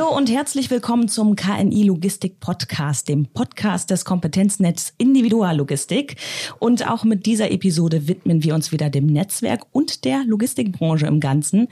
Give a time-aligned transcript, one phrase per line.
[0.00, 6.16] Hallo und herzlich willkommen zum KNI Logistik Podcast, dem Podcast des Kompetenznetz Individuallogistik.
[6.58, 11.20] Und auch mit dieser Episode widmen wir uns wieder dem Netzwerk und der Logistikbranche im
[11.20, 11.68] Ganzen.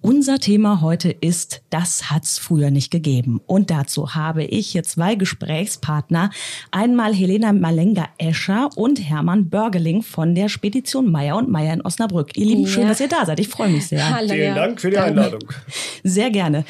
[0.00, 3.40] Unser Thema heute ist, das hat's früher nicht gegeben.
[3.46, 6.30] Und dazu habe ich hier zwei Gesprächspartner.
[6.70, 12.36] Einmal Helena Malenga-Escher und Hermann Börgeling von der Spedition Meier und Meier in Osnabrück.
[12.36, 13.40] Ihr Lieben, schön, dass ihr da seid.
[13.40, 14.08] Ich freue mich sehr.
[14.08, 15.42] Hallo, Vielen Dank für die Einladung.
[16.04, 16.64] Sehr gerne.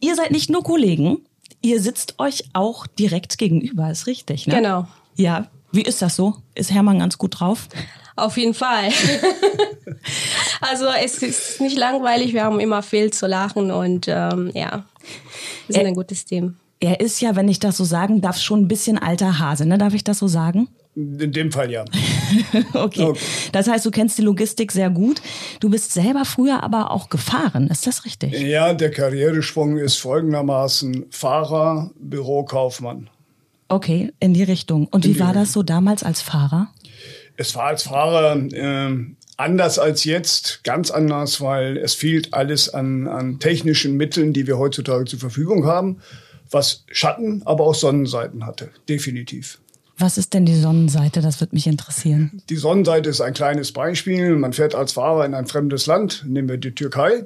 [0.00, 1.18] Ihr seid nicht nur Kollegen,
[1.60, 4.54] ihr sitzt euch auch direkt gegenüber, ist richtig, ne?
[4.54, 4.88] Genau.
[5.16, 6.36] Ja, wie ist das so?
[6.54, 7.68] Ist Hermann ganz gut drauf?
[8.16, 8.88] Auf jeden Fall.
[10.62, 14.86] also es ist nicht langweilig, wir haben immer viel zu lachen und ähm, ja,
[15.66, 16.56] wir sind er, ein gutes Team.
[16.80, 19.76] Er ist ja, wenn ich das so sagen darf, schon ein bisschen alter Hase, ne?
[19.76, 20.68] Darf ich das so sagen?
[20.94, 21.84] In dem Fall ja.
[22.74, 23.02] okay.
[23.04, 23.20] okay.
[23.52, 25.20] Das heißt, du kennst die Logistik sehr gut.
[25.60, 27.68] Du bist selber früher aber auch gefahren.
[27.68, 28.32] Ist das richtig?
[28.32, 33.10] Ja, der Karriereschwung ist folgendermaßen Fahrer, Bürokaufmann.
[33.68, 34.86] Okay, in die Richtung.
[34.86, 36.68] Und in wie war das so damals als Fahrer?
[37.36, 38.94] Es war als Fahrer äh,
[39.36, 44.58] anders als jetzt, ganz anders, weil es fehlt alles an, an technischen Mitteln, die wir
[44.58, 46.00] heutzutage zur Verfügung haben,
[46.50, 49.58] was Schatten, aber auch Sonnenseiten hatte, definitiv.
[49.98, 51.22] Was ist denn die Sonnenseite?
[51.22, 52.42] Das wird mich interessieren.
[52.50, 54.36] Die Sonnenseite ist ein kleines Beispiel.
[54.36, 57.24] Man fährt als Fahrer in ein fremdes Land, nehmen wir die Türkei.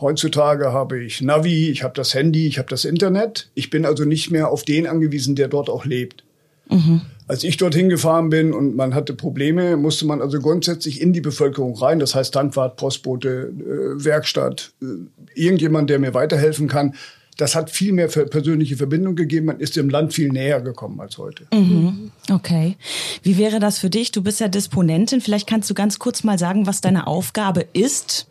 [0.00, 3.50] Heutzutage habe ich Navi, ich habe das Handy, ich habe das Internet.
[3.54, 6.24] Ich bin also nicht mehr auf den angewiesen, der dort auch lebt.
[6.68, 7.02] Mhm.
[7.28, 11.20] Als ich dorthin gefahren bin und man hatte Probleme, musste man also grundsätzlich in die
[11.20, 11.98] Bevölkerung rein.
[11.98, 14.86] Das heißt Tankwart, Postbote, äh, Werkstatt, äh,
[15.34, 16.94] irgendjemand, der mir weiterhelfen kann
[17.36, 19.46] das hat viel mehr persönliche Verbindung gegeben.
[19.46, 21.46] Man ist dem Land viel näher gekommen als heute.
[21.52, 22.10] Mhm.
[22.30, 22.76] Okay.
[23.22, 24.10] Wie wäre das für dich?
[24.10, 25.20] Du bist ja Disponentin.
[25.20, 28.26] Vielleicht kannst du ganz kurz mal sagen, was deine Aufgabe ist.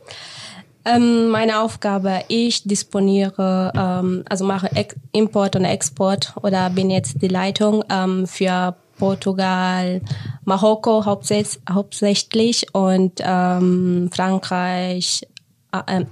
[0.86, 7.22] Ähm, meine Aufgabe, ich disponiere, ähm, also mache Ex Import und Export oder bin jetzt
[7.24, 10.02] die Leitung ähm, für Portugal,
[10.46, 15.28] Marokko hauptsächlich und ähm, Frankreich,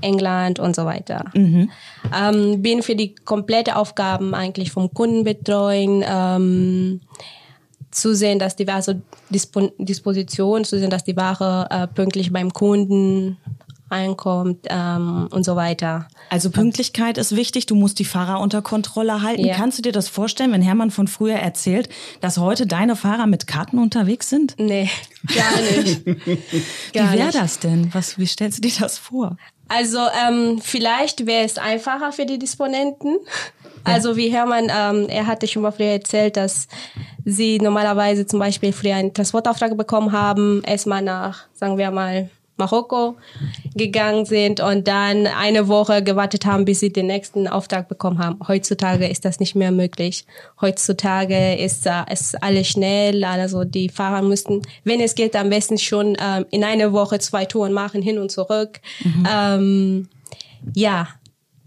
[0.01, 1.25] England und so weiter.
[1.34, 1.69] Mhm.
[2.16, 7.01] Ähm, bin für die komplette Aufgaben eigentlich vom Kunden betreuen, ähm,
[7.91, 13.38] sehen, dass die Ware, Dispon Disposition, sehen, dass die Ware äh, pünktlich beim Kunden
[13.90, 16.08] reinkommt ähm, und so weiter.
[16.30, 19.46] Also Pünktlichkeit ist wichtig, du musst die Fahrer unter Kontrolle halten.
[19.46, 19.56] Ja.
[19.56, 21.90] Kannst du dir das vorstellen, wenn Hermann von früher erzählt,
[22.22, 24.56] dass heute deine Fahrer mit Karten unterwegs sind?
[24.58, 24.90] Nee,
[25.34, 26.06] gar nicht.
[26.94, 27.94] gar wie wäre das denn?
[27.94, 29.38] Was, wie stellst du dir das vor?
[29.68, 33.18] Also ähm, vielleicht wäre es einfacher für die Disponenten.
[33.84, 36.68] Also wie Hermann, ähm, er hatte schon mal früher erzählt, dass
[37.26, 42.30] sie normalerweise zum Beispiel früher einen Transportauftrag bekommen haben, erstmal nach, sagen wir mal,
[42.63, 43.18] Marokko
[43.75, 48.40] gegangen sind und dann eine Woche gewartet haben, bis sie den nächsten Auftrag bekommen haben.
[48.47, 50.25] Heutzutage ist das nicht mehr möglich.
[50.62, 55.78] Heutzutage ist äh, es alles schnell, also die Fahrer müssten, wenn es geht, am besten
[55.78, 58.80] schon ähm, in einer Woche zwei Touren machen, hin und zurück.
[59.03, 59.28] Mhm.
[59.30, 60.09] Ähm,
[60.74, 61.07] ja,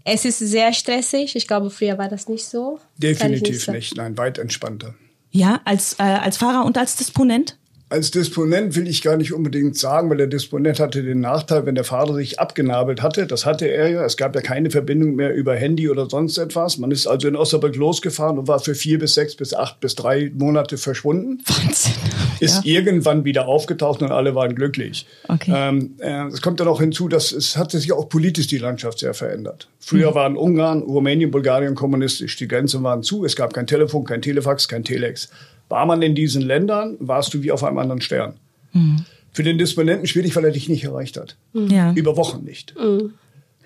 [0.03, 1.35] es ist sehr stressig.
[1.35, 2.79] Ich glaube, früher war das nicht so.
[2.97, 4.95] Definitiv nicht, nicht, nein, weit entspannter.
[5.31, 7.57] Ja, als, äh, als Fahrer und als Disponent?
[7.89, 11.75] Als Disponent will ich gar nicht unbedingt sagen, weil der Disponent hatte den Nachteil, wenn
[11.75, 15.33] der Vater sich abgenabelt hatte, das hatte er ja, es gab ja keine Verbindung mehr
[15.33, 16.77] über Handy oder sonst etwas.
[16.79, 19.95] Man ist also in Osnabrück losgefahren und war für vier bis sechs bis acht bis
[19.95, 21.41] drei Monate verschwunden.
[21.45, 21.93] Wahnsinn.
[22.39, 22.79] Ist ja.
[22.79, 25.07] irgendwann wieder aufgetaucht und alle waren glücklich.
[25.27, 25.51] Okay.
[25.55, 28.99] Ähm, äh, es kommt dann auch hinzu, dass es hat sich auch politisch die Landschaft
[28.99, 29.69] sehr verändert.
[29.79, 30.15] Früher mhm.
[30.15, 32.35] waren Ungarn, Rumänien, Bulgarien kommunistisch.
[32.35, 33.25] Die Grenzen waren zu.
[33.25, 35.29] Es gab kein Telefon, kein Telefax, kein Telex.
[35.69, 38.35] War man in diesen Ländern, warst du wie auf einem anderen Stern.
[38.73, 39.05] Mhm.
[39.33, 41.35] Für den Disponenten schwierig, weil er dich nicht erreicht hat.
[41.53, 41.67] Mhm.
[41.67, 41.93] Ja.
[41.93, 42.73] Über Wochen nicht.
[42.79, 43.13] Mhm.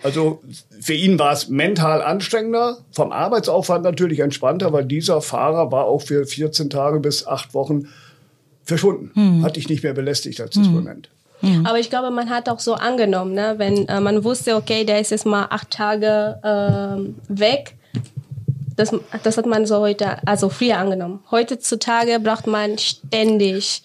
[0.04, 0.42] Also
[0.80, 6.02] für ihn war es mental anstrengender, vom Arbeitsaufwand natürlich entspannter, weil dieser Fahrer war auch
[6.02, 7.88] für 14 Tage bis acht Wochen
[8.64, 9.12] verschwunden.
[9.14, 9.44] Mhm.
[9.44, 11.10] Hat dich nicht mehr belästigt als Disponent.
[11.42, 11.66] Mhm.
[11.66, 13.56] Aber ich glaube, man hat auch so angenommen, ne?
[13.58, 17.76] wenn äh, man wusste, okay, der ist jetzt mal acht Tage äh, weg,
[18.82, 18.94] das,
[19.24, 21.24] das hat man so heute, also früher angenommen.
[21.30, 23.84] Heutzutage braucht man ständig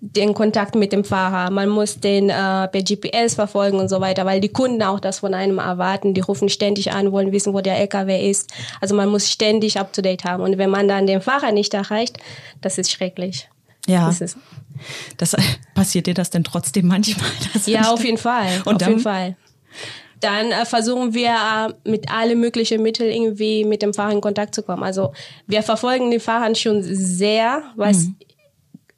[0.00, 1.50] den Kontakt mit dem Fahrer.
[1.50, 5.18] Man muss den äh, per GPS verfolgen und so weiter, weil die Kunden auch das
[5.18, 6.14] von einem erwarten.
[6.14, 8.50] Die rufen ständig an, wollen wissen, wo der LKW ist.
[8.80, 10.42] Also man muss ständig up to date haben.
[10.42, 12.16] Und wenn man dann den Fahrer nicht erreicht,
[12.60, 13.48] das ist schrecklich.
[13.86, 14.06] Ja.
[14.06, 14.36] Das, ist,
[15.16, 15.36] das
[15.74, 17.30] passiert dir das denn trotzdem manchmal?
[17.66, 18.62] ja, auf jeden Fall.
[18.64, 19.36] Und auf dann, jeden Fall
[20.20, 24.54] dann äh, versuchen wir äh, mit alle möglichen Mitteln irgendwie mit dem Fahrer in Kontakt
[24.54, 24.82] zu kommen.
[24.82, 25.12] Also
[25.46, 28.16] wir verfolgen den Fahrern schon sehr, was mhm.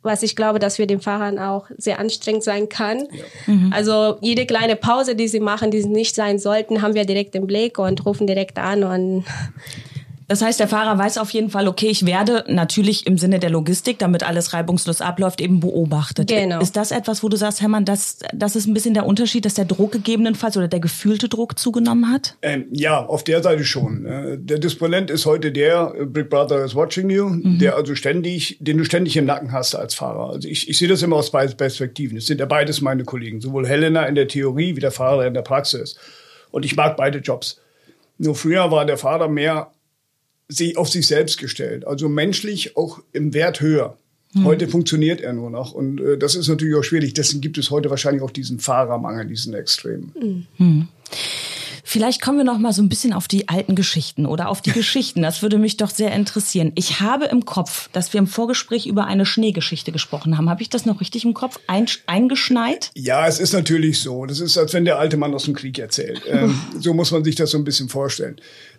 [0.03, 2.99] was ich glaube, dass für den Fahrern auch sehr anstrengend sein kann.
[2.99, 3.25] Ja.
[3.47, 3.73] Mhm.
[3.73, 7.35] Also jede kleine Pause, die sie machen, die sie nicht sein sollten, haben wir direkt
[7.35, 9.25] im Blick und rufen direkt an und
[10.31, 13.51] das heißt, der Fahrer weiß auf jeden Fall, okay, ich werde natürlich im Sinne der
[13.51, 16.29] Logistik, damit alles reibungslos abläuft, eben beobachtet.
[16.29, 16.61] Genau.
[16.61, 19.55] Ist das etwas, wo du sagst, Hermann, das, das ist ein bisschen der Unterschied, dass
[19.55, 22.37] der Druck gegebenenfalls oder der gefühlte Druck zugenommen hat?
[22.43, 24.07] Ähm, ja, auf der Seite schon.
[24.07, 27.59] Äh, der Disponent ist heute der, äh, Big Brother is watching you, mhm.
[27.59, 30.31] der also ständig, den du ständig im Nacken hast als Fahrer.
[30.31, 32.19] Also ich, ich sehe das immer aus beiden Perspektiven.
[32.19, 35.35] Es sind ja beides meine Kollegen, sowohl Helena in der Theorie wie der Fahrer in
[35.35, 35.97] der Praxis.
[36.53, 37.61] Und ich mag beide Jobs.
[38.19, 39.73] Nur früher war der Fahrer mehr
[40.51, 41.87] sie auf sich selbst gestellt.
[41.87, 43.97] Also menschlich auch im Wert höher.
[44.33, 44.45] Hm.
[44.45, 45.73] Heute funktioniert er nur noch.
[45.73, 47.15] Und äh, das ist natürlich auch schwierig.
[47.15, 50.13] Deswegen gibt es heute wahrscheinlich auch diesen Fahrermangel, diesen Extremen.
[50.19, 50.47] Hm.
[50.57, 50.89] hm.
[51.83, 54.71] Vielleicht kommen wir noch mal so ein bisschen auf die alten Geschichten oder auf die
[54.73, 55.23] Geschichten.
[55.23, 56.71] Das würde mich doch sehr interessieren.
[56.77, 60.49] Ich habe im Kopf, dass wir im Vorgespräch über eine Schneegeschichte gesprochen haben.
[60.49, 62.93] Habe ich das noch richtig im Kopf ein, eingeschneit?
[62.95, 64.25] Ja, es ist natürlich so.
[64.25, 66.23] Das ist, als wenn der alte Mann aus dem Krieg erzählt.
[66.29, 68.37] Ähm, so muss man sich das so ein bisschen vorstellen.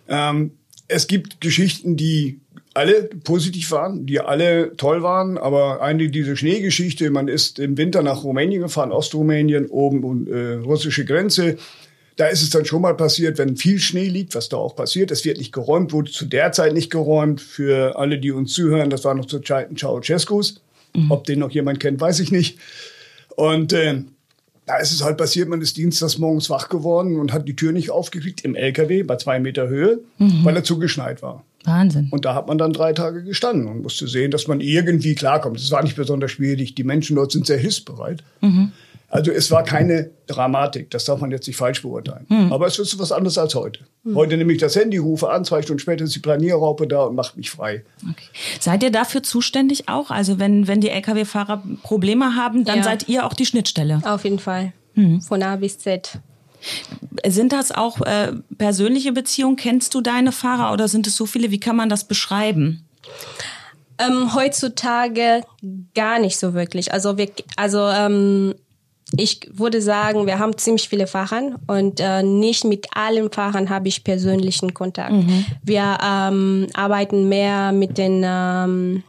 [0.08, 0.52] Ähm,
[0.92, 2.40] es gibt Geschichten, die
[2.74, 8.02] alle positiv waren, die alle toll waren, aber eine diese Schneegeschichte, man ist im Winter
[8.02, 11.58] nach Rumänien gefahren, Ostrumänien, oben und äh, russische Grenze.
[12.16, 15.10] Da ist es dann schon mal passiert, wenn viel Schnee liegt, was da auch passiert.
[15.10, 17.40] Es wird nicht geräumt, wurde zu der Zeit nicht geräumt.
[17.40, 20.60] Für alle, die uns zuhören, das war noch zur Zeiten Ceausescus.
[20.94, 21.10] Mhm.
[21.10, 22.58] Ob den noch jemand kennt, weiß ich nicht.
[23.36, 24.02] Und äh,
[24.72, 27.72] da ist es halt passiert, man ist dienstags morgens wach geworden und hat die Tür
[27.72, 30.44] nicht aufgekriegt im LKW bei zwei Meter Höhe, mhm.
[30.44, 31.44] weil er zugeschneit war.
[31.64, 32.08] Wahnsinn.
[32.10, 35.58] Und da hat man dann drei Tage gestanden und musste sehen, dass man irgendwie klarkommt.
[35.58, 36.74] Es war nicht besonders schwierig.
[36.74, 38.24] Die Menschen dort sind sehr hilfsbereit.
[38.40, 38.72] Mhm.
[39.12, 42.24] Also es war keine Dramatik, das darf man jetzt nicht falsch beurteilen.
[42.28, 42.50] Hm.
[42.50, 43.80] Aber es ist was anderes als heute.
[44.04, 44.16] Hm.
[44.16, 47.14] Heute nehme ich das Handy, rufe an, zwei Stunden später ist die Planierraupe da und
[47.14, 47.84] macht mich frei.
[48.02, 48.24] Okay.
[48.58, 50.10] Seid ihr dafür zuständig auch?
[50.10, 52.82] Also wenn, wenn die Lkw-Fahrer Probleme haben, dann ja.
[52.84, 54.00] seid ihr auch die Schnittstelle?
[54.06, 54.72] Auf jeden Fall.
[54.94, 55.20] Hm.
[55.20, 56.18] Von A bis Z.
[57.26, 59.56] Sind das auch äh, persönliche Beziehungen?
[59.56, 61.50] Kennst du deine Fahrer oder sind es so viele?
[61.50, 62.86] Wie kann man das beschreiben?
[63.98, 65.42] Ähm, heutzutage
[65.94, 66.94] gar nicht so wirklich.
[66.94, 68.54] Also wir, also ähm,
[69.16, 73.88] ich würde sagen, wir haben ziemlich viele Fahrer und äh, nicht mit allen Fahrern habe
[73.88, 75.12] ich persönlichen Kontakt.
[75.12, 75.44] Mhm.
[75.62, 79.02] Wir ähm, arbeiten mehr mit den ähm,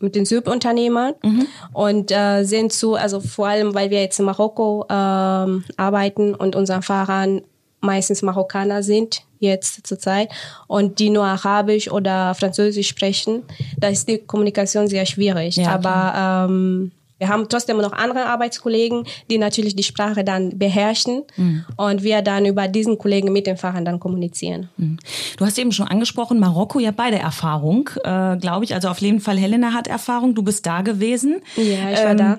[0.00, 1.46] mit den Subunternehmern mhm.
[1.72, 6.56] und äh, sehen zu, also vor allem, weil wir jetzt in Marokko ähm, arbeiten und
[6.56, 7.40] unseren Fahrern
[7.80, 10.30] meistens Marokkaner sind jetzt zurzeit
[10.66, 13.44] und die nur Arabisch oder Französisch sprechen,
[13.78, 15.56] da ist die Kommunikation sehr schwierig.
[15.56, 21.22] Ja, Aber ähm, wir haben trotzdem noch andere Arbeitskollegen, die natürlich die Sprache dann beherrschen
[21.36, 21.64] mhm.
[21.76, 24.68] und wir dann über diesen Kollegen mit den Fahrern dann kommunizieren.
[24.76, 24.98] Mhm.
[25.36, 28.74] Du hast eben schon angesprochen, Marokko, ja beide Erfahrung, äh, glaube ich.
[28.74, 31.40] Also auf jeden Fall Helena hat Erfahrung, du bist da gewesen.
[31.56, 32.38] Ja, ich war ähm, da.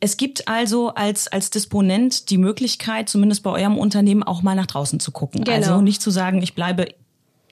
[0.00, 4.66] Es gibt also als, als Disponent die Möglichkeit, zumindest bei eurem Unternehmen, auch mal nach
[4.66, 5.44] draußen zu gucken.
[5.44, 5.56] Genau.
[5.56, 6.88] Also nicht zu sagen, ich bleibe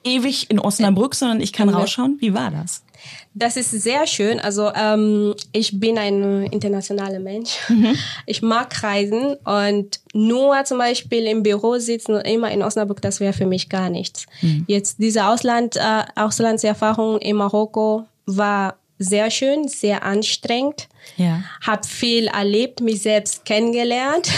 [0.05, 2.17] ewig in Osnabrück, sondern ich kann rausschauen.
[2.21, 2.83] Wie war das?
[3.35, 4.41] Das ist sehr schön.
[4.41, 7.59] Also ähm, ich bin ein internationaler Mensch.
[7.69, 7.97] Mhm.
[8.27, 13.21] Ich mag Reisen und nur zum Beispiel im Büro sitzen und immer in Osnabrück, das
[13.21, 14.27] wäre für mich gar nichts.
[14.41, 14.65] Mhm.
[14.67, 20.89] Jetzt diese Ausland, äh, Auslandserfahrung in Marokko war sehr schön, sehr anstrengend.
[21.17, 21.43] Ja.
[21.65, 24.29] Hab viel erlebt, mich selbst kennengelernt.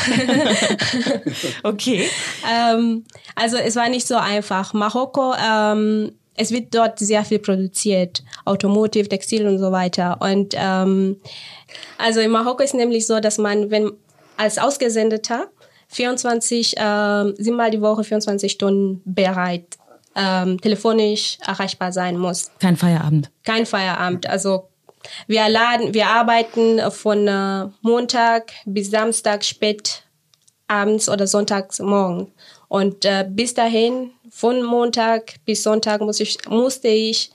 [1.63, 2.09] okay.
[2.51, 4.75] ähm, also es war nicht so einfach.
[4.75, 10.19] Marokko ähm, es wird dort sehr viel produziert, Automotive, Textil und so weiter.
[10.21, 11.17] Und ähm,
[11.99, 13.91] also in Marokko ist nämlich so, dass man, wenn
[14.37, 15.49] als Ausgesendeter
[15.89, 19.79] 24, äh, siebenmal die Woche 24 Stunden bereit
[20.15, 22.51] ähm, telefonisch erreichbar sein muss.
[22.59, 23.31] Kein Feierabend.
[23.45, 24.29] Kein Feierabend.
[24.29, 24.69] Also
[25.27, 30.03] wir laden, wir arbeiten von äh, Montag bis Samstag spät
[30.69, 32.33] abends oder sonntags morgen.
[32.69, 37.31] Und äh, bis dahin von Montag bis Sonntag muss ich, musste ich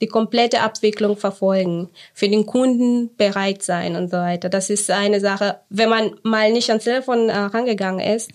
[0.00, 4.48] die komplette Abwicklung verfolgen, für den Kunden bereit sein und so weiter.
[4.48, 8.30] Das ist eine Sache, wenn man mal nicht ans Telefon äh, rangegangen ist,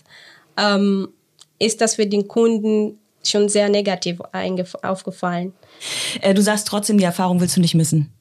[0.56, 1.08] ähm,
[1.58, 4.20] ist das für den Kunden schon sehr negativ
[4.82, 5.52] aufgefallen.
[6.20, 8.12] Äh, du sagst trotzdem, die Erfahrung willst du nicht missen.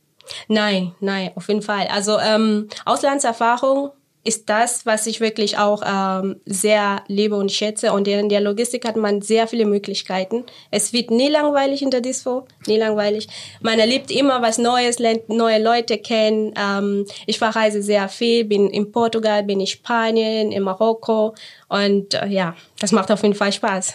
[0.47, 1.87] Nein, nein, auf jeden Fall.
[1.87, 3.91] Also ähm, Auslandserfahrung
[4.25, 7.93] ist das, was ich wirklich auch ähm, sehr liebe und schätze.
[7.93, 10.45] Und in der Logistik hat man sehr viele Möglichkeiten.
[10.71, 13.27] Es wird nie langweilig in der Dispo, nie langweilig.
[13.61, 16.53] Man erlebt immer was Neues, lernt neue Leute kennen.
[16.59, 21.35] Ähm, ich verreise sehr viel, bin in Portugal, bin in Spanien, in Marokko.
[21.69, 23.93] Und äh, ja, das macht auf jeden Fall Spaß.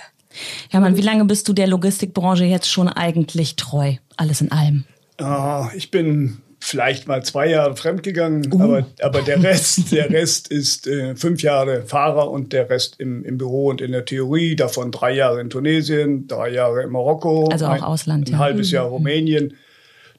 [0.69, 3.95] Hermann, wie lange bist du der Logistikbranche jetzt schon eigentlich treu?
[4.17, 4.85] Alles in allem.
[5.21, 8.63] Uh, ich bin vielleicht mal zwei Jahre fremdgegangen, uh.
[8.63, 13.25] aber, aber der Rest, der Rest ist äh, fünf Jahre Fahrer und der Rest im,
[13.25, 17.49] im Büro und in der Theorie, davon drei Jahre in Tunesien, drei Jahre in Marokko.
[17.49, 18.29] Also auch ein, Ausland.
[18.29, 18.39] Ein ja.
[18.39, 18.75] halbes mhm.
[18.75, 19.55] Jahr Rumänien.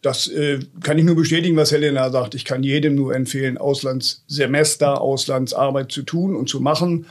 [0.02, 2.34] Das äh, kann ich nur bestätigen, was Helena sagt.
[2.34, 7.06] Ich kann jedem nur empfehlen, Auslandssemester, Auslandsarbeit zu tun und zu machen.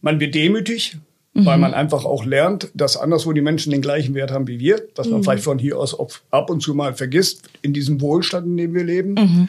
[0.00, 0.96] Man wird demütig,
[1.34, 1.46] mhm.
[1.46, 4.82] weil man einfach auch lernt, dass anderswo die Menschen den gleichen Wert haben wie wir,
[4.94, 5.24] dass man mhm.
[5.24, 5.96] vielleicht von hier aus
[6.30, 9.14] ab und zu mal vergisst, in diesem Wohlstand, in dem wir leben.
[9.14, 9.48] Mhm.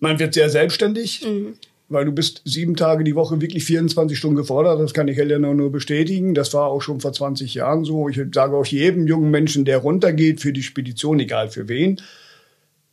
[0.00, 1.24] Man wird sehr selbstständig.
[1.26, 1.54] Mhm
[1.92, 4.80] weil du bist sieben Tage die Woche wirklich 24 Stunden gefordert.
[4.80, 6.34] Das kann ich Helena nur bestätigen.
[6.34, 8.08] Das war auch schon vor 20 Jahren so.
[8.08, 12.00] Ich sage auch jedem jungen Menschen, der runtergeht für die Spedition, egal für wen,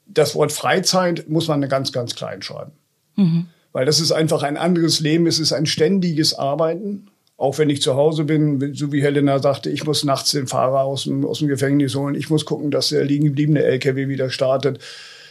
[0.06, 2.72] das Wort Freizeit muss man ganz, ganz klein schreiben.
[3.16, 3.46] Mhm.
[3.72, 5.28] Weil das ist einfach ein anderes Leben.
[5.28, 7.08] Es ist ein ständiges Arbeiten.
[7.39, 10.81] Auch wenn ich zu Hause bin, so wie Helena sagte, ich muss nachts den Fahrer
[10.81, 12.15] aus dem, aus dem Gefängnis holen.
[12.15, 14.79] Ich muss gucken, dass der liegen gebliebene LKW wieder startet,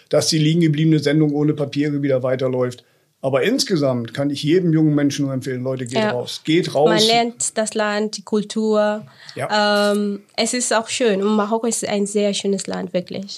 [0.08, 2.82] dass die liegen gebliebene Sendung ohne Papiere wieder weiterläuft.
[3.20, 6.12] Aber insgesamt kann ich jedem jungen Menschen nur empfehlen, Leute, geht ja.
[6.12, 6.40] raus.
[6.44, 6.88] Geht raus.
[6.88, 9.04] Man lernt das Land, die Kultur.
[9.34, 9.92] Ja.
[9.92, 11.20] Ähm, es ist auch schön.
[11.20, 13.36] Und Marokko ist ein sehr schönes Land, wirklich.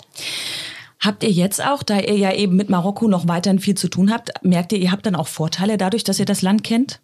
[1.00, 4.12] Habt ihr jetzt auch, da ihr ja eben mit Marokko noch weiterhin viel zu tun
[4.12, 7.00] habt, merkt ihr, ihr habt dann auch Vorteile dadurch, dass ihr das Land kennt?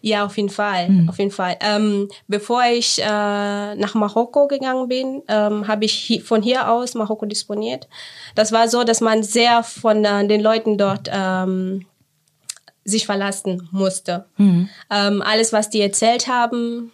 [0.00, 1.08] Ja, auf jeden Fall, mhm.
[1.08, 1.56] auf jeden Fall.
[1.60, 3.04] Ähm, bevor ich äh,
[3.74, 7.88] nach Marokko gegangen bin, ähm, habe ich hi von hier aus Marokko disponiert.
[8.34, 11.86] Das war so, dass man sehr von äh, den Leuten dort ähm,
[12.84, 14.26] sich verlassen musste.
[14.36, 14.68] Mhm.
[14.88, 16.92] Alles, was die erzählt haben,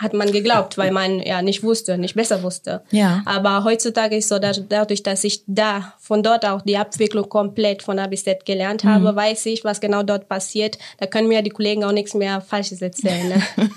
[0.00, 2.82] hat man geglaubt, weil man ja nicht wusste, nicht besser wusste.
[2.90, 3.22] Ja.
[3.26, 7.82] Aber heutzutage ist so, dass dadurch, dass ich da von dort auch die Abwicklung komplett
[7.82, 8.88] von A bis Z gelernt mhm.
[8.88, 10.78] habe, weiß ich, was genau dort passiert.
[10.98, 13.28] Da können mir die Kollegen auch nichts mehr Falsches erzählen.
[13.28, 13.70] Ne?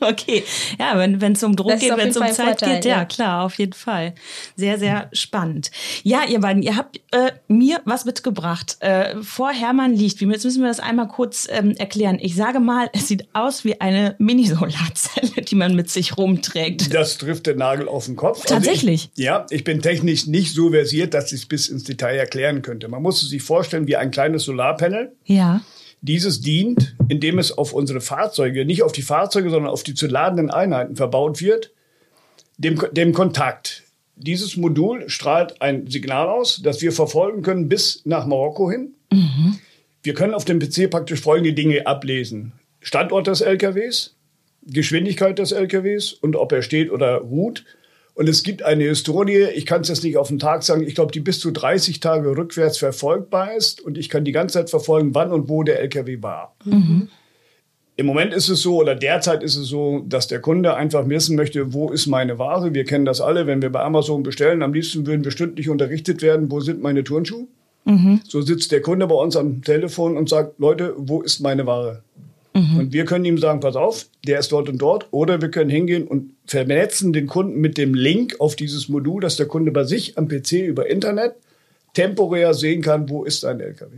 [0.00, 0.44] okay,
[0.78, 3.44] ja, wenn es um Druck geht, wenn es um Zeit Vorteil, geht, ja, ja, klar,
[3.44, 4.14] auf jeden Fall.
[4.54, 5.72] Sehr, sehr spannend.
[6.04, 8.76] Ja, ihr beiden, ihr habt äh, mir was mitgebracht.
[8.80, 12.18] Äh, vor Hermann liegt, jetzt müssen wir das einmal kurz ähm, erklären.
[12.20, 16.94] Ich sage mal, es sieht aus wie eine Mini-Solarzelle, die man mit sich rumträgt.
[16.94, 18.44] Das trifft den Nagel auf den Kopf.
[18.46, 19.02] Tatsächlich?
[19.02, 22.16] Also ich, ja, ich bin technisch nicht so versiert, dass ich es bis ins Detail
[22.16, 22.88] erklären könnte.
[22.88, 25.12] Man muss es sich vorstellen wie ein kleines Solarpanel.
[25.24, 25.62] Ja.
[26.02, 30.06] Dieses dient, indem es auf unsere Fahrzeuge, nicht auf die Fahrzeuge, sondern auf die zu
[30.06, 31.72] ladenden Einheiten verbaut wird,
[32.58, 33.82] dem, dem Kontakt.
[34.16, 38.94] Dieses Modul strahlt ein Signal aus, das wir verfolgen können bis nach Marokko hin.
[39.12, 39.58] Mhm.
[40.02, 42.52] Wir können auf dem PC praktisch folgende Dinge ablesen.
[42.80, 44.15] Standort des LKWs,
[44.66, 47.64] Geschwindigkeit des LKWs und ob er steht oder ruht.
[48.14, 50.94] Und es gibt eine Historie, ich kann es jetzt nicht auf den Tag sagen, ich
[50.94, 54.70] glaube, die bis zu 30 Tage rückwärts verfolgbar ist und ich kann die ganze Zeit
[54.70, 56.56] verfolgen, wann und wo der LKW war.
[56.64, 57.08] Mhm.
[57.98, 61.36] Im Moment ist es so oder derzeit ist es so, dass der Kunde einfach wissen
[61.36, 62.74] möchte, wo ist meine Ware.
[62.74, 66.22] Wir kennen das alle, wenn wir bei Amazon bestellen, am liebsten würden wir stündlich unterrichtet
[66.22, 67.46] werden, wo sind meine Turnschuhe.
[67.84, 68.20] Mhm.
[68.26, 72.02] So sitzt der Kunde bei uns am Telefon und sagt, Leute, wo ist meine Ware?
[72.56, 72.78] Mhm.
[72.78, 75.06] Und wir können ihm sagen, pass auf, der ist dort und dort.
[75.10, 79.36] Oder wir können hingehen und vernetzen den Kunden mit dem Link auf dieses Modul, dass
[79.36, 81.34] der Kunde bei sich am PC über Internet
[81.92, 83.96] temporär sehen kann, wo ist ein LKW.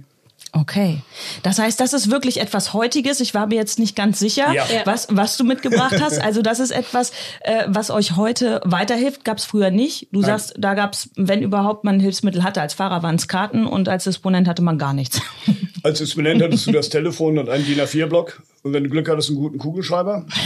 [0.52, 1.02] Okay.
[1.42, 3.20] Das heißt, das ist wirklich etwas Heutiges.
[3.20, 4.64] Ich war mir jetzt nicht ganz sicher, ja.
[4.84, 6.22] was, was du mitgebracht hast.
[6.22, 9.24] Also das ist etwas, äh, was euch heute weiterhilft.
[9.24, 10.08] Gab es früher nicht.
[10.12, 10.30] Du Nein.
[10.30, 12.62] sagst, da gab es, wenn überhaupt man Hilfsmittel hatte.
[12.62, 15.20] Als Fahrer waren es Karten und als Disponent hatte man gar nichts.
[15.84, 18.42] Als Disponent hattest du das Telefon und einen DIN A4-Block.
[18.64, 20.26] Und wenn du Glück hattest, einen guten Kugelschreiber.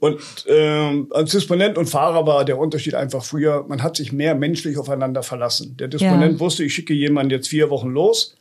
[0.00, 4.36] Und ähm, als Disponent und Fahrer war der Unterschied einfach früher, man hat sich mehr
[4.36, 5.76] menschlich aufeinander verlassen.
[5.76, 6.40] Der Disponent ja.
[6.40, 8.36] wusste, ich schicke jemanden jetzt vier Wochen los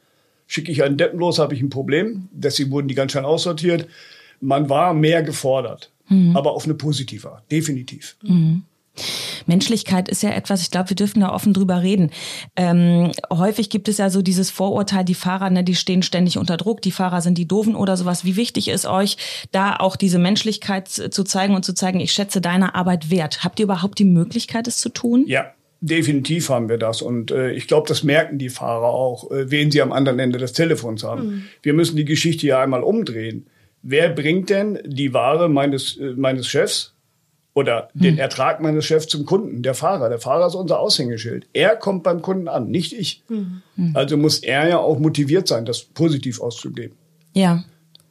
[0.48, 2.30] Schicke ich einen Deppen los, habe ich ein Problem.
[2.32, 3.88] Deswegen wurden die ganz schnell aussortiert.
[4.40, 6.36] Man war mehr gefordert, mhm.
[6.36, 8.16] aber auf eine positive Art, definitiv.
[8.24, 8.64] Mhm.
[9.46, 12.12] Menschlichkeit ist ja etwas, ich glaube, wir dürfen da offen drüber reden.
[12.56, 16.58] Ähm, häufig gibt es ja so dieses Vorurteil, die Fahrer, ne, die stehen ständig unter
[16.58, 18.26] Druck, die Fahrer sind die Doofen oder sowas.
[18.26, 19.18] Wie wichtig ist euch,
[19.52, 23.44] da auch diese Menschlichkeit zu zeigen und zu zeigen, ich schätze deine Arbeit wert?
[23.44, 25.26] Habt ihr überhaupt die Möglichkeit, es zu tun?
[25.28, 27.02] Ja, Definitiv haben wir das.
[27.02, 30.40] Und äh, ich glaube, das merken die Fahrer auch, äh, wen sie am anderen Ende
[30.40, 31.28] des Telefons haben.
[31.28, 31.44] Mhm.
[31.62, 33.48] Wir müssen die Geschichte ja einmal umdrehen.
[33.84, 36.96] Wer bringt denn die Ware meines, äh, meines Chefs
[37.54, 38.02] oder mhm.
[38.02, 39.62] den Ertrag meines Chefs zum Kunden?
[39.62, 40.10] Der Fahrer.
[40.10, 41.48] Der Fahrer ist unser Aushängeschild.
[41.54, 43.24] Er kommt beim Kunden an, nicht ich.
[43.30, 43.62] Mhm.
[43.94, 46.96] Also muss er ja auch motiviert sein, das positiv auszugeben.
[47.34, 47.64] Ja.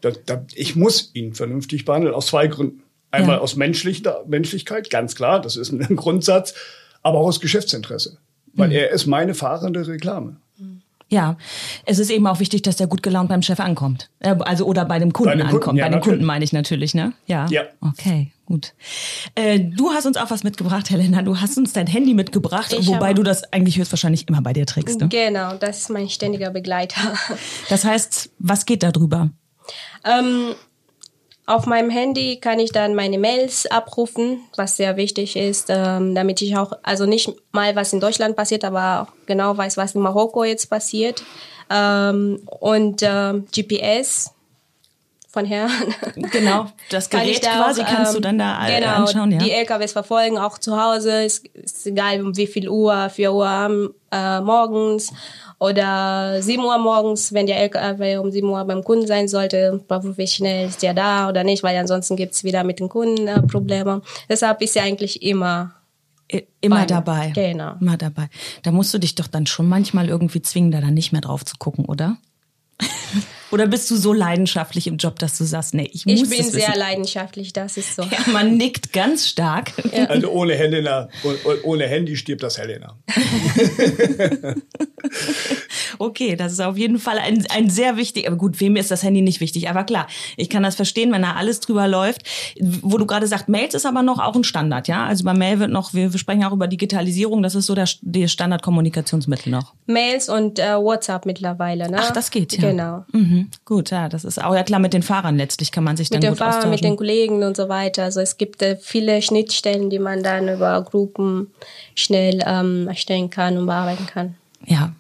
[0.03, 2.85] Da, da, ich muss ihn vernünftig behandeln, aus zwei Gründen.
[3.11, 3.43] Einmal ja.
[3.43, 6.55] aus Menschlichkeit, ganz klar, das ist ein Grundsatz
[7.07, 8.19] aber auch aus Geschäftsinteresse.
[8.55, 8.75] Weil mhm.
[8.75, 10.37] er ist meine fahrende Reklame.
[11.09, 11.37] Ja,
[11.85, 14.11] es ist eben auch wichtig, dass der gut gelaunt beim Chef ankommt.
[14.19, 15.63] Äh, also oder bei dem Kunden bei ankommt.
[15.63, 17.13] Kunden, ja, bei den Kunden meine ich natürlich, ne?
[17.27, 17.47] Ja.
[17.49, 17.63] Ja.
[17.81, 18.75] Okay, gut.
[19.37, 21.23] Äh, du hast uns auch was mitgebracht, Helena.
[21.23, 24.67] Du hast uns dein Handy mitgebracht, Ich wobei du das eigentlich höchstwahrscheinlich immer bei dir
[24.67, 25.01] trägst.
[25.01, 25.09] Ne?
[25.09, 27.01] Genau, das ist mein ständiger Begleiter.
[27.69, 29.31] Das heißt, was geht da drüber?
[30.05, 30.55] Ähm,
[31.47, 36.43] auf meinem Handy kann ich dann meine Mails abrufen, was sehr wichtig ist, ähm, damit
[36.43, 40.01] ich auch, also nicht mal was in Deutschland passiert, aber auch genau weiß, was in
[40.01, 41.23] Marokko jetzt passiert.
[41.71, 44.33] Ähm, und ähm, GPS
[45.29, 45.71] von Herrn.
[46.33, 49.39] Genau, das Gerät quasi auch, kannst du ähm, dann da genau, anschauen, ja?
[49.39, 53.91] Die LKWs verfolgen, auch zu Hause, ist, ist egal um wie viel Uhr, 4 Uhr
[54.11, 55.13] äh, morgens
[55.59, 59.81] oder 7 Uhr morgens, wenn der LKW um 7 Uhr beim Kunden sein sollte,
[60.19, 63.43] ich schnell, ist der da oder nicht, weil ansonsten gibt's wieder mit den Kunden äh,
[63.43, 64.03] Probleme.
[64.29, 65.73] Deshalb ist er eigentlich immer
[66.61, 67.31] Immer dabei.
[67.31, 67.75] Genau.
[67.81, 68.29] Immer dabei.
[68.65, 71.45] Da musst du dich doch dann schon manchmal irgendwie zwingen, da dann nicht mehr drauf
[71.45, 72.17] zu gucken, oder?
[73.57, 76.39] Oder bist du so leidenschaftlich im Job, dass du sagst, nee, ich muss Ich bin
[76.41, 76.79] das sehr wissen.
[76.79, 78.03] leidenschaftlich, das ist so.
[78.03, 79.73] Ja, man nickt ganz stark.
[80.09, 82.99] Also ohne Helena, oh- oh- ohne Handy stirbt das Helena.
[85.99, 89.03] Okay, das ist auf jeden Fall ein, ein sehr wichtig, aber gut, wem ist das
[89.03, 89.69] Handy nicht wichtig?
[89.69, 92.23] Aber klar, ich kann das verstehen, wenn da alles drüber läuft.
[92.83, 95.07] Wo du gerade sagst, Mails ist aber noch auch ein Standard, ja?
[95.07, 98.29] Also bei Mail wird noch, wir, sprechen auch über Digitalisierung, das ist so der, der
[98.29, 99.75] Standardkommunikationsmittel noch.
[99.87, 101.99] Mails und äh, WhatsApp mittlerweile, ne?
[102.01, 102.71] Ach, das geht, ja.
[102.71, 103.05] Genau.
[103.13, 106.09] Mhm, gut, ja, das ist auch, ja klar, mit den Fahrern letztlich kann man sich
[106.09, 106.97] dann mit den gut Fahrern, mit den austauschen.
[106.97, 108.05] Kollegen und so weiter.
[108.05, 111.49] Also es gibt äh, viele Schnittstellen, die man dann über Gruppen
[111.95, 114.35] schnell ähm, erstellen kann und bearbeiten kann.
[114.65, 114.93] Ja.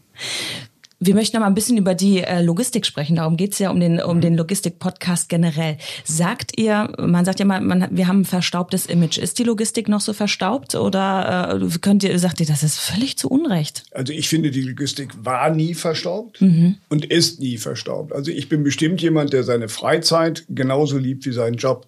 [0.98, 3.16] Wir möchten noch mal ein bisschen über die äh, Logistik sprechen.
[3.16, 5.76] Darum geht's ja um den, um den Logistik-Podcast generell.
[6.04, 9.18] Sagt ihr, man sagt ja mal, man, wir haben ein verstaubtes Image.
[9.18, 13.18] Ist die Logistik noch so verstaubt oder äh, könnt ihr, sagt ihr, das ist völlig
[13.18, 13.82] zu Unrecht?
[13.90, 16.40] Also ich finde, die Logistik war nie verstaubt
[16.88, 18.14] und ist nie verstaubt.
[18.14, 21.86] Also ich bin bestimmt jemand, der seine Freizeit genauso liebt wie seinen Job.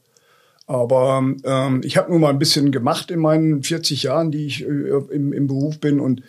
[0.67, 4.65] Aber ähm, ich habe nur mal ein bisschen gemacht in meinen 40 Jahren, die ich
[4.65, 5.99] äh, im, im Beruf bin.
[5.99, 6.23] Und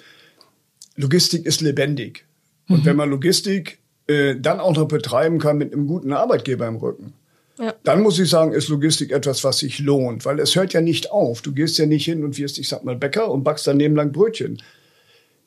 [0.96, 2.24] Logistik ist lebendig.
[2.70, 6.78] Und wenn man Logistik äh, dann auch noch betreiben kann mit einem guten Arbeitgeber im
[6.78, 7.14] Rücken,
[7.60, 7.74] Ja.
[7.84, 11.12] dann muss ich sagen, ist Logistik etwas, was sich lohnt, weil es hört ja nicht
[11.12, 11.42] auf.
[11.42, 14.12] Du gehst ja nicht hin und wirst, ich sag mal, Bäcker und backst daneben lang
[14.12, 14.62] Brötchen.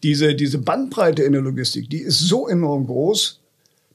[0.02, 3.38] Diese, diese Bandbreite in der Logistik, die ist so enorm groß,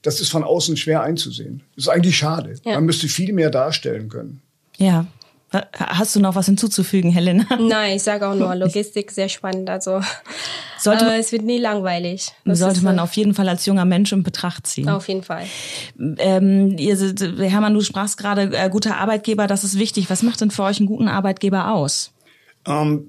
[0.02, 1.60] das ist von außen schwer einzusehen.
[1.76, 2.54] Das ist eigentlich schade.
[2.64, 2.74] Ja.
[2.74, 4.40] Man müsste viel mehr darstellen können.
[4.78, 5.06] Ja.
[5.72, 7.46] Hast du noch was hinzuzufügen, Helena?
[7.58, 9.70] Nein, ich sage auch nur, Logistik sehr spannend.
[9.70, 10.00] Also
[10.78, 12.32] Sollte man- äh, es wird nie langweilig.
[12.44, 14.88] Das Sollte man auf jeden Fall als junger Mensch in Betracht ziehen.
[14.90, 15.44] auf jeden Fall.
[16.18, 16.96] Ähm, ihr,
[17.50, 20.10] Hermann, du sprachst gerade, äh, guter Arbeitgeber, das ist wichtig.
[20.10, 22.12] Was macht denn für euch einen guten Arbeitgeber aus?
[22.66, 23.08] Ähm,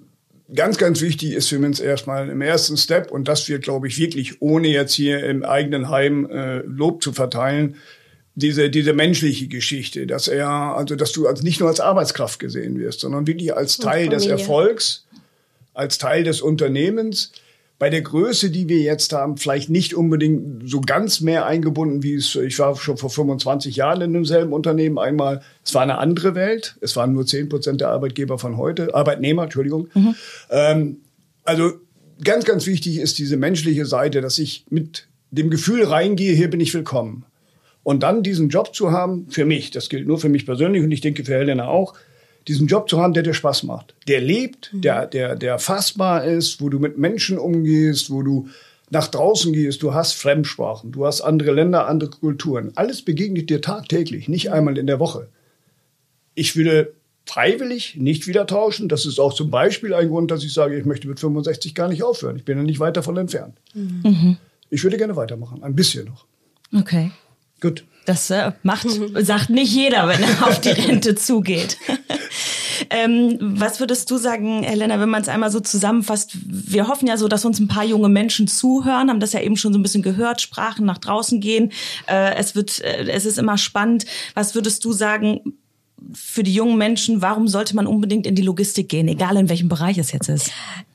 [0.56, 3.98] ganz, ganz wichtig ist für uns erstmal im ersten Step, und das wird, glaube ich,
[3.98, 7.76] wirklich, ohne jetzt hier im eigenen Heim äh, Lob zu verteilen,
[8.40, 12.80] diese, diese menschliche Geschichte, dass er, also dass du als nicht nur als Arbeitskraft gesehen
[12.80, 14.26] wirst, sondern wirklich als Teil des.
[14.26, 15.06] Erfolgs,
[15.74, 17.32] als Teil des Unternehmens.
[17.78, 22.16] Bei der Größe, die wir jetzt haben, vielleicht nicht unbedingt so ganz mehr eingebunden, wie
[22.16, 25.42] es, ich war schon vor 25 Jahren in demselben Unternehmen einmal.
[25.64, 26.76] Es war eine andere Welt.
[26.82, 29.88] Es waren nur 10 Prozent der Arbeitgeber von heute, Arbeitnehmer, Entschuldigung.
[30.50, 30.98] Ähm,
[31.46, 31.72] also
[32.22, 36.60] ganz, ganz wichtig ist diese menschliche Seite, dass ich mit dem Gefühl reingehe, hier bin
[36.60, 37.24] ich willkommen.
[37.84, 40.92] Und dann diesen Job zu haben, für mich, das gilt nur für mich persönlich und
[40.92, 41.94] ich denke für Helena auch,
[42.48, 43.94] diesen Job zu haben, der dir Spaß macht.
[44.08, 48.50] Der lebt, der, der, der fassbar ist, wo du mit Menschen umgehst, wo du
[48.90, 52.72] nach draußen gehst, du hast Fremdsprachen, du hast andere Länder, andere Kulturen.
[52.76, 55.28] Alles begegnet dir tagtäglich, nicht einmal in der Woche.
[56.34, 56.94] Ich würde
[57.26, 58.90] freiwillig nicht wieder tauschen.
[58.90, 61.88] Das ist auch zum Beispiel ein Grund, dass ich sage, ich möchte mit 65 gar
[61.88, 62.38] nicht aufhören.
[62.38, 63.60] Ich bin ja nicht weit davon entfernt.
[64.72, 66.26] Ich würde gerne weitermachen, ein bisschen noch.
[66.76, 67.12] Okay.
[67.62, 67.86] Gut.
[68.06, 68.88] Das äh, macht,
[69.20, 71.78] sagt nicht jeder, wenn er auf die Rente zugeht.
[72.90, 76.32] ähm, was würdest du sagen, Helena, wenn man es einmal so zusammenfasst?
[76.44, 79.58] Wir hoffen ja so, dass uns ein paar junge Menschen zuhören, haben das ja eben
[79.58, 81.72] schon so ein bisschen gehört, Sprachen nach draußen gehen.
[82.08, 84.06] Äh, es wird, äh, es ist immer spannend.
[84.34, 85.42] Was würdest du sagen
[86.14, 87.22] für die jungen Menschen?
[87.22, 90.52] Warum sollte man unbedingt in die Logistik gehen, egal in welchem Bereich es jetzt ist?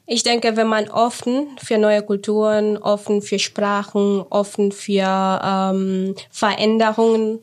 [0.07, 7.39] Ich denke, wenn man offen für neue Kulturen, offen für Sprachen, offen für ähm, Veränderungen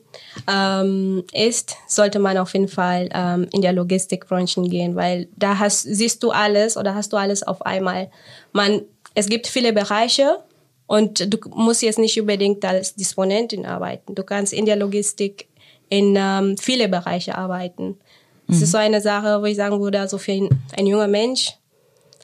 [0.48, 5.82] ähm, ist, sollte man auf jeden Fall ähm, in der Logistikbranche gehen, weil da hast,
[5.82, 8.10] siehst du alles oder hast du alles auf einmal.
[8.52, 8.82] Man,
[9.14, 10.38] es gibt viele Bereiche
[10.86, 14.14] und du musst jetzt nicht unbedingt als Disponentin arbeiten.
[14.14, 15.48] Du kannst in der Logistik
[15.88, 17.98] in ähm, viele Bereiche arbeiten.
[18.46, 21.54] Das ist so eine Sache, wo ich sagen würde, also für ein, ein junger Mensch,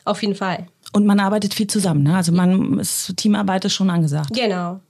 [0.09, 0.67] auf jeden Fall.
[0.93, 2.17] Und man arbeitet viel zusammen, ne?
[2.17, 4.33] Also man ist, Teamarbeit ist schon angesagt.
[4.35, 4.81] Genau.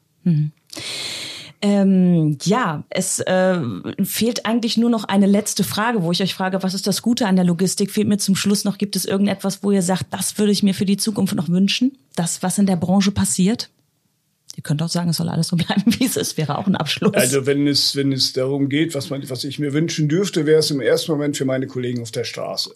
[1.61, 3.59] Ähm, ja, es äh,
[4.05, 7.27] fehlt eigentlich nur noch eine letzte Frage, wo ich euch frage, was ist das Gute
[7.27, 7.91] an der Logistik?
[7.91, 10.75] Fehlt mir zum Schluss noch, gibt es irgendetwas, wo ihr sagt, das würde ich mir
[10.75, 11.99] für die Zukunft noch wünschen?
[12.15, 13.71] Das, was in der Branche passiert?
[14.57, 16.77] Ihr könnt auch sagen, es soll alles so bleiben, wie es ist, wäre auch ein
[16.77, 17.15] Abschluss.
[17.15, 20.61] Also wenn es, wenn es darum geht, was, man, was ich mir wünschen dürfte, wäre
[20.61, 22.71] es im ersten Moment für meine Kollegen auf der Straße.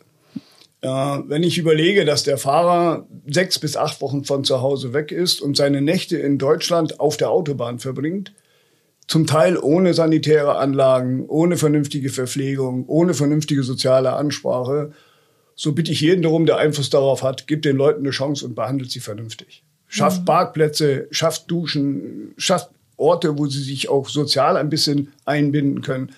[0.82, 5.12] Äh, wenn ich überlege, dass der Fahrer sechs bis acht Wochen von zu Hause weg
[5.12, 8.32] ist und seine Nächte in Deutschland auf der Autobahn verbringt,
[9.06, 14.92] zum Teil ohne sanitäre Anlagen, ohne vernünftige Verpflegung, ohne vernünftige soziale Ansprache,
[15.54, 18.54] so bitte ich jeden darum, der Einfluss darauf hat, gibt den Leuten eine Chance und
[18.54, 19.62] behandelt sie vernünftig.
[19.86, 20.26] Schafft mhm.
[20.26, 26.12] Parkplätze, schafft Duschen, schafft Orte, wo sie sich auch sozial ein bisschen einbinden können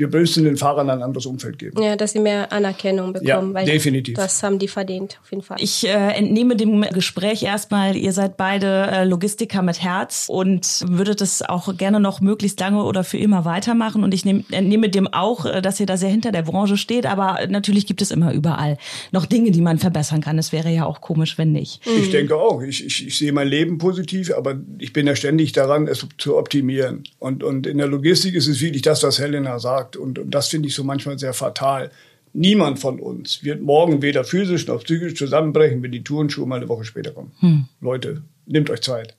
[0.00, 1.82] wir müssen den Fahrern ein anderes Umfeld geben.
[1.82, 3.54] Ja, dass sie mehr Anerkennung bekommen.
[3.54, 4.16] Ja, definitiv.
[4.16, 5.58] Das haben die verdient, auf jeden Fall.
[5.60, 11.20] Ich äh, entnehme dem Gespräch erstmal, ihr seid beide äh, Logistiker mit Herz und würdet
[11.20, 14.02] es auch gerne noch möglichst lange oder für immer weitermachen.
[14.02, 17.04] Und ich nehm, entnehme dem auch, äh, dass ihr da sehr hinter der Branche steht.
[17.04, 18.78] Aber natürlich gibt es immer überall
[19.12, 20.38] noch Dinge, die man verbessern kann.
[20.38, 21.86] Es wäre ja auch komisch, wenn nicht.
[21.86, 22.12] Ich mhm.
[22.12, 22.62] denke auch.
[22.62, 26.36] Ich, ich, ich sehe mein Leben positiv, aber ich bin ja ständig daran, es zu
[26.36, 27.04] optimieren.
[27.18, 29.96] Und, und in der Logistik ist es wirklich das, was Helena sagt sagt.
[29.96, 31.90] Und, und das finde ich so manchmal sehr fatal.
[32.32, 36.68] Niemand von uns wird morgen weder physisch noch psychisch zusammenbrechen, wenn die Tourenschuhe mal eine
[36.68, 37.32] Woche später kommen.
[37.40, 37.64] Hm.
[37.80, 39.16] Leute, nehmt euch Zeit.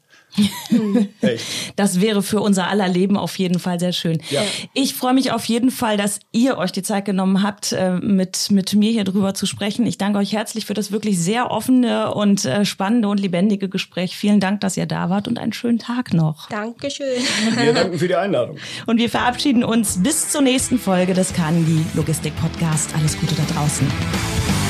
[1.76, 4.22] Das wäre für unser aller Leben auf jeden Fall sehr schön.
[4.30, 4.42] Ja.
[4.74, 8.50] Ich freue mich auf jeden Fall, dass ihr euch die Zeit genommen habt, äh, mit,
[8.52, 9.86] mit mir hier drüber zu sprechen.
[9.86, 14.16] Ich danke euch herzlich für das wirklich sehr offene und äh, spannende und lebendige Gespräch.
[14.16, 16.50] Vielen Dank, dass ihr da wart und einen schönen Tag noch.
[16.50, 17.22] Dankeschön.
[17.58, 18.58] Wir danken für die Einladung.
[18.86, 22.94] Und wir verabschieden uns bis zur nächsten Folge des Kandi Logistik Podcast.
[22.96, 24.61] Alles Gute da draußen.